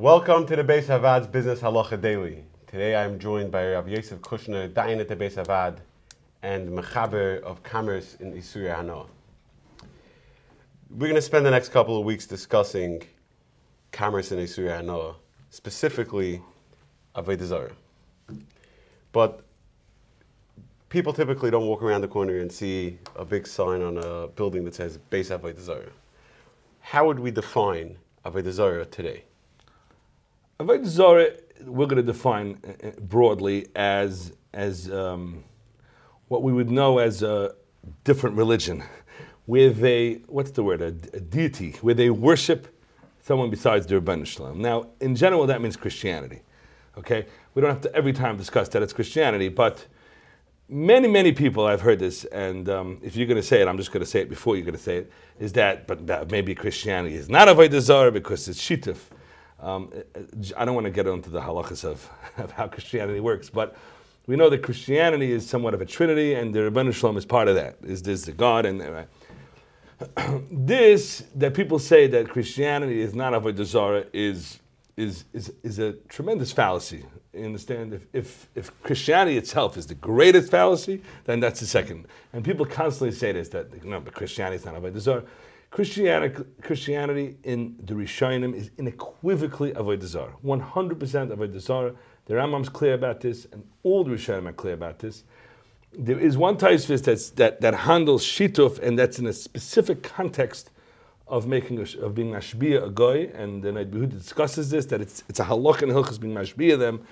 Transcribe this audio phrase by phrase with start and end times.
[0.00, 2.44] Welcome to the Beis HaVaad's Business Halacha Daily.
[2.68, 5.78] Today I am joined by Rav Yosef Kushner, Dayan at the Beis HaVaad,
[6.44, 9.08] and Mechaber of Commerce in Issurei Hanaah.
[10.88, 13.02] We're going to spend the next couple of weeks discussing
[13.90, 15.16] commerce in Issurei Hanaah,
[15.50, 16.42] specifically
[17.16, 17.72] Avodah Zarah.
[19.10, 19.40] But
[20.90, 24.64] people typically don't walk around the corner and see a big sign on a building
[24.66, 25.90] that says Beis Avodah Zarah.
[26.78, 29.24] How would we define Avodah Zarah today?
[30.60, 31.30] Avodah Zarah,
[31.66, 35.44] we're going to define uh, uh, broadly as as um,
[36.26, 37.54] what we would know as a
[38.02, 38.82] different religion,
[39.46, 42.66] where they what's the word a, a deity, where they worship
[43.20, 44.60] someone besides their Ben Shalom.
[44.60, 46.42] Now, in general, that means Christianity.
[46.96, 49.86] Okay, we don't have to every time discuss that it's Christianity, but
[50.68, 53.76] many, many people I've heard this, and um, if you're going to say it, I'm
[53.76, 55.12] just going to say it before you're going to say it.
[55.38, 58.98] Is that, but that maybe Christianity is not avodah zarah because it's shituf.
[59.60, 59.92] Um,
[60.56, 63.76] I don't want to get into the halachas of, of how Christianity works, but
[64.26, 67.48] we know that Christianity is somewhat of a trinity, and the Rebbeinu Shalom is part
[67.48, 67.78] of that.
[67.82, 69.04] Is this the God and uh,
[70.50, 74.60] this that people say that Christianity is not avodah zarah is
[74.98, 77.04] is, is, is a tremendous fallacy.
[77.32, 77.94] You understand?
[77.94, 82.06] If, if, if Christianity itself is the greatest fallacy, then that's the second.
[82.32, 85.24] And people constantly say this that, no, but Christianity is not Avodah Zarah.
[85.70, 90.34] Christianity, Christianity in the Rishonim is unequivocally Avodah Zarah.
[90.44, 91.94] 100% Avodah Zarah.
[92.26, 95.24] The Rambam's clear about this, and all the Rishonim are clear about this.
[95.92, 100.70] There is one Tosfos that, that handles Shituf, and that's in a specific context
[101.28, 105.22] of making a, of being mashbia a goy, and then Behuda discusses this that it's
[105.28, 107.06] it's a halach and hilchas being mashbia them.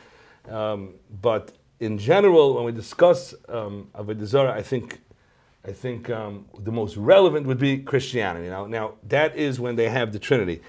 [0.48, 5.00] Um, but in general, when we discuss um, avodah I think
[5.66, 8.48] I think um, the most relevant would be Christianity.
[8.48, 10.62] Now, now that is when they have the Trinity.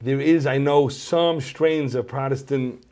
[0.00, 2.84] There is, I know, some strains of Protestant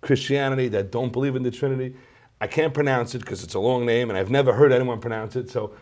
[0.00, 1.94] Christianity that don't believe in the Trinity.
[2.40, 5.36] I can't pronounce it because it's a long name, and I've never heard anyone pronounce
[5.36, 5.48] it.
[5.48, 5.74] So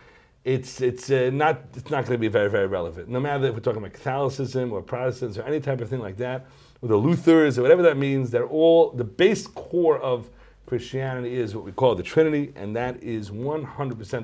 [0.44, 3.08] it's it's uh, not it's not going to be very very relevant.
[3.08, 6.18] No matter if we're talking about Catholicism or Protestants or any type of thing like
[6.18, 6.46] that,
[6.82, 10.28] or the Luthers or whatever that means, they're all the base core of
[10.72, 13.66] Christianity is what we call the Trinity, and that is 100%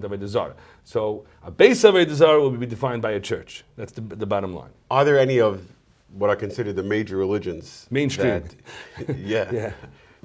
[0.00, 0.56] avodah zarah.
[0.82, 3.64] So a beis avodah zarah will be defined by a church.
[3.76, 4.70] That's the, the bottom line.
[4.91, 5.60] Are there any of
[6.14, 7.87] what are considered the major religions?
[7.91, 8.44] Mainstream.
[8.97, 9.72] That, yeah, yeah.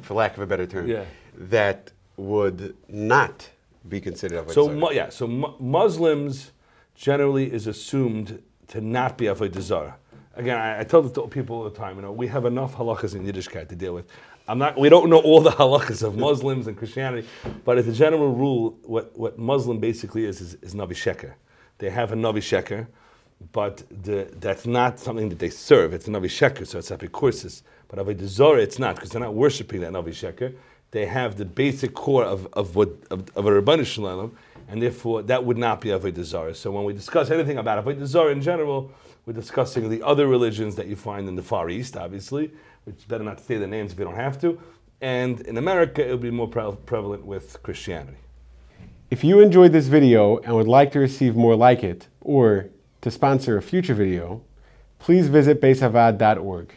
[0.02, 0.88] For lack of a better term.
[0.88, 1.04] Yeah.
[1.36, 3.50] That would not
[3.90, 4.78] be considered avodah So zarah.
[4.78, 6.54] mu- yeah, so mu- Muslims
[6.96, 9.98] generally is assumed to not be a zarah.
[10.36, 11.98] Again, I, I tell this to people all the time.
[11.98, 14.08] You know, we have enough halachas in Yiddishkeit to deal with.
[14.48, 14.78] I'm not.
[14.78, 17.28] We don't know all the halachas of Muslims and Christianity,
[17.64, 21.34] but as a general rule, what, what Muslim basically is is, is navi sheker.
[21.78, 22.88] They have a navi sheker,
[23.52, 25.94] but the, that's not something that they serve.
[25.94, 27.62] It's a navi sheker, so it's apikursis.
[27.88, 30.54] But avodah zarah, it's not because they're not worshiping that navi sheker
[30.94, 34.38] they have the basic core of, of what of, of a Rabbanu Shalom,
[34.70, 36.54] and therefore that would not be Avodah Zarah.
[36.56, 38.92] So when we discuss anything about Avodah Zarah in general,
[39.26, 42.52] we're discussing the other religions that you find in the Far East, obviously,
[42.88, 44.60] is better not to say the names if you don't have to.
[45.02, 48.18] And in America, it would be more pre- prevalent with Christianity.
[49.12, 52.70] If you enjoyed this video and would like to receive more like it, or
[53.02, 54.44] to sponsor a future video,
[54.98, 56.74] please visit beisavad.org.